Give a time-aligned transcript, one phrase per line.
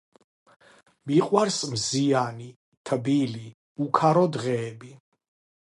[1.09, 2.49] მიყვარს მზიანი,
[2.91, 3.45] თბილი,
[3.87, 4.95] უქარო დღეები.